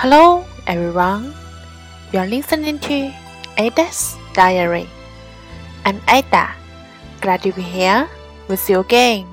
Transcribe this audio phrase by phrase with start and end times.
[0.00, 1.34] Hello, everyone.
[2.10, 3.12] You are listening to
[3.58, 4.88] Ada's Diary.
[5.84, 6.56] I'm Ada.
[7.20, 8.08] Glad to be here
[8.48, 9.26] with you again.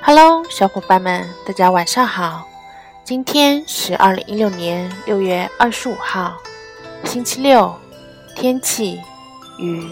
[0.00, 2.48] Hello，小伙伴们，大家晚上好。
[3.04, 6.38] 今天是二零一六年六月二十五号，
[7.04, 7.78] 星期六，
[8.40, 8.98] 天气
[9.58, 9.86] 雨。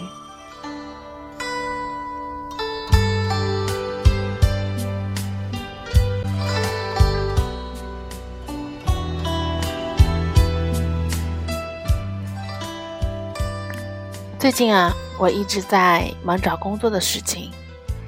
[14.39, 17.51] 最近啊，我一直在忙找工作的事情。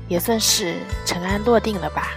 [0.08, 2.14] 也算是尘埃落定了吧。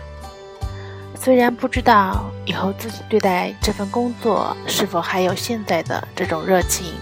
[1.14, 6.94] 虽然不知道以后自己对待这份工作是否还有现在的这种热情，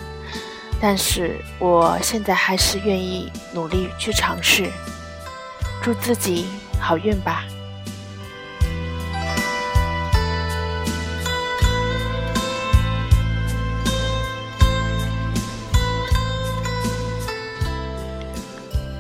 [0.82, 4.72] 但是我现在还是愿意努力去尝试。
[5.82, 6.48] 祝自己
[6.80, 7.44] 好运吧。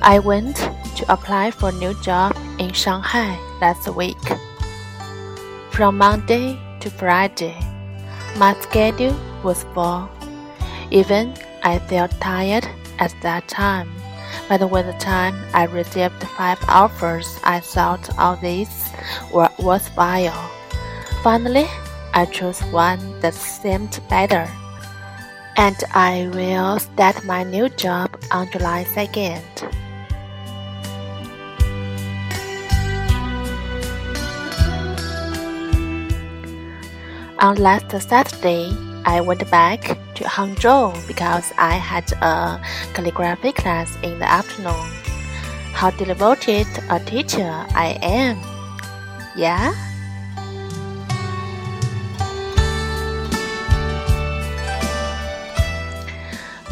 [0.01, 0.77] I went.
[0.97, 4.17] to apply for a new job in Shanghai last week.
[5.69, 7.55] From Monday to Friday,
[8.35, 10.09] my schedule was full.
[10.89, 12.66] Even I felt tired
[12.98, 13.88] at that time,
[14.48, 18.90] but by the time I received five offers, I thought all these
[19.32, 20.50] were worthwhile.
[21.22, 21.68] Finally,
[22.14, 24.48] I chose one that seemed better,
[25.56, 29.42] and I will start my new job on July 2nd.
[37.38, 38.70] On last Saturday,
[39.04, 42.60] I went back to Hangzhou because I had a
[42.94, 44.86] calligraphy class in the afternoon.
[45.74, 48.38] How devoted a teacher I am!
[49.36, 49.74] Yeah?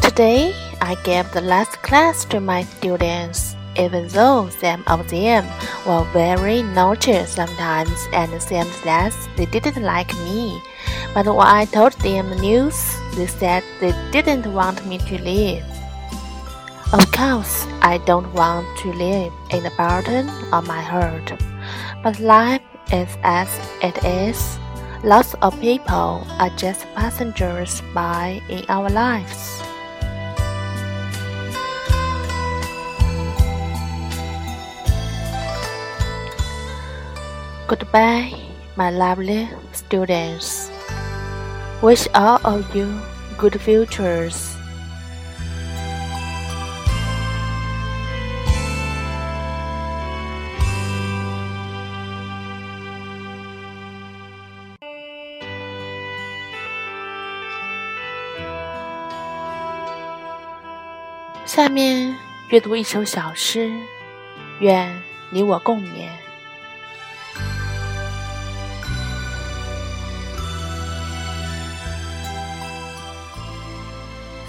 [0.01, 5.47] Today, I gave the last class to my students even though some of them
[5.87, 10.61] were very naughty sometimes and seemed that they didn't like me.
[11.13, 15.63] But when I told them the news, they said they didn't want me to leave.
[16.93, 21.31] Of course, I don't want to live in the burden of my heart.
[22.03, 22.61] But life
[22.91, 23.47] is as
[23.81, 24.59] it is.
[25.03, 29.63] Lots of people are just passengers by in our lives.
[37.67, 38.35] Goodbye,
[38.75, 40.60] my lovely students.
[41.81, 42.87] Wish all of you
[43.39, 44.51] good futures.
[61.47, 62.15] 下面
[62.49, 63.71] 阅读一首小诗，
[64.59, 66.30] 愿你我共勉。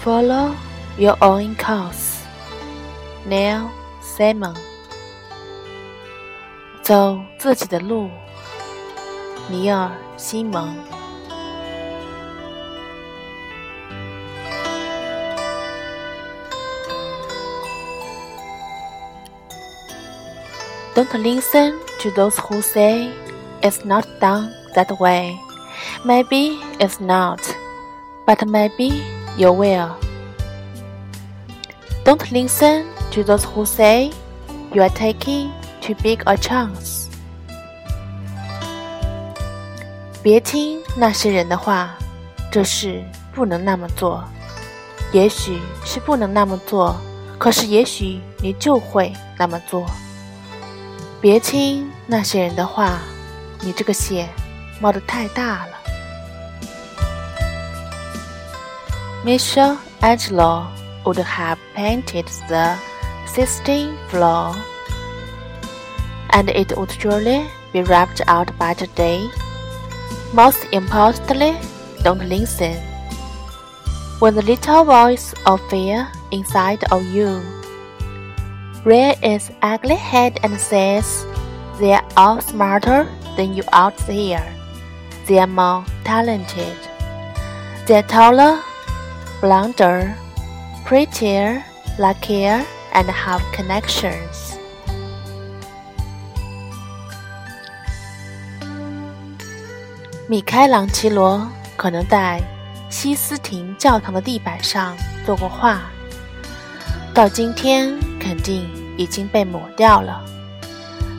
[0.02, 0.54] Follow
[0.96, 2.22] your own course.
[3.26, 3.68] Neil
[4.02, 4.54] Simon。
[6.82, 8.08] 走自己的路，
[9.48, 10.74] 尼尔·西蒙。
[20.94, 23.10] Don't listen to those who say
[23.60, 25.38] it's not done that way.
[26.04, 27.38] Maybe it's not,
[28.26, 29.02] but maybe
[29.37, 29.91] you will.
[32.05, 34.11] Don't listen to those who say
[34.73, 37.07] you are taking too big a chance.
[40.21, 41.97] 别听那些人的话，
[42.51, 43.03] 这事
[43.33, 44.23] 不能那么做。
[45.11, 46.95] 也许是不能那么做，
[47.37, 49.85] 可是也许你就会那么做。
[51.21, 52.99] 别听那些人的话，
[53.61, 54.27] 你这个险
[54.81, 55.71] 冒得太大了。
[59.23, 60.67] Michelangelo
[61.05, 62.77] would have painted the
[63.25, 64.53] Sistine floor,
[66.31, 69.25] and it would surely be wrapped out by today.
[70.33, 71.55] Most importantly,
[72.03, 72.75] don't listen.
[74.19, 77.41] When the little voice of fear inside of you
[78.83, 81.25] rears its ugly head and says,
[81.79, 84.53] They're all smarter than you out there.
[85.27, 86.75] They're more talented.
[87.87, 88.61] They're taller
[89.43, 90.15] blonder,
[90.85, 91.61] prettier,
[91.99, 92.63] luckier,
[92.93, 94.53] and have connections.
[100.29, 101.45] 米开朗基罗
[101.75, 102.41] 可能在
[102.89, 104.95] 西斯廷教堂的地板上
[105.25, 105.81] 做过画，
[107.13, 108.65] 到今天肯定
[108.97, 110.23] 已经被抹掉了。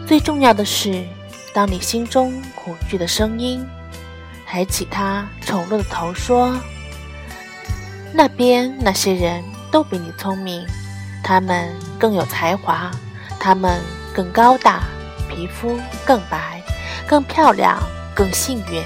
[0.06, 1.04] 最重要的是，
[1.52, 3.62] 当你心中恐惧的声音
[4.46, 6.58] 抬起他丑陋的头说
[8.14, 10.64] ：“那边那些人都比你聪明，
[11.22, 11.68] 他们
[11.98, 12.90] 更有才华，
[13.40, 13.80] 他们
[14.14, 14.84] 更高大，
[15.28, 16.62] 皮肤更白，
[17.06, 17.78] 更漂亮。”
[18.16, 18.80] 更幸运，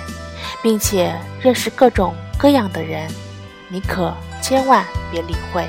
[0.62, 3.06] 并且认识各种各样的人，
[3.68, 4.10] 你可
[4.40, 5.68] 千万别理会。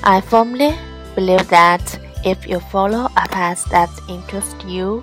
[0.00, 0.72] I firmly
[1.14, 1.82] believe that
[2.24, 5.02] if you follow a path that interests you,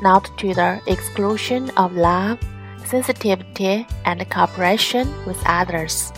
[0.00, 2.38] not to the exclusion of love,
[2.84, 6.12] sensitivity, and cooperation with others,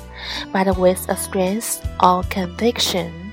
[0.52, 3.32] but with a strength or conviction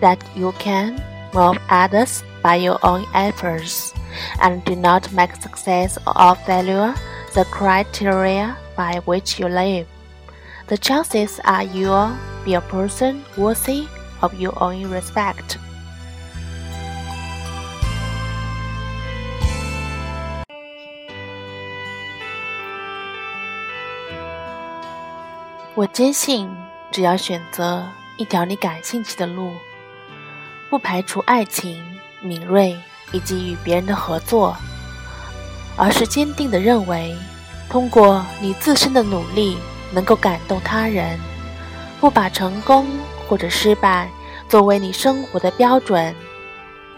[0.00, 1.02] that you can
[1.34, 3.92] move others by your own efforts,
[4.40, 6.94] and do not make success or failure
[7.34, 9.86] the criteria by which you live.
[10.68, 13.88] The chances are you'll be a person worthy
[14.22, 15.58] of your own respect.
[25.78, 26.50] 我坚信，
[26.90, 27.86] 只要选择
[28.16, 29.52] 一条你感兴趣的路。
[30.68, 31.80] 不排除爱情、
[32.20, 32.76] 敏锐
[33.12, 34.56] 以及与别人的合作，
[35.76, 37.16] 而是坚定地认为，
[37.70, 39.56] 通过你自身的努力
[39.92, 41.16] 能够感动他人。
[42.00, 42.84] 不把成功
[43.28, 44.10] 或者失败
[44.48, 46.12] 作为你生活的标准，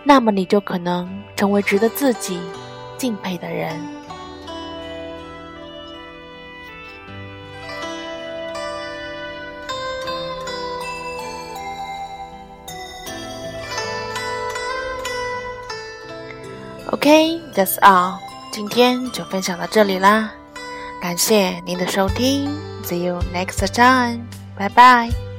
[0.03, 1.07] 那么你就可能
[1.37, 2.41] 成为值得自己
[2.97, 3.79] 敬佩的人。
[16.93, 18.19] OK，that's all，
[18.51, 20.33] 今天就分享到这里啦，
[21.01, 22.51] 感谢您的收听
[22.85, 24.23] ，See you next time，
[24.57, 25.30] 拜拜。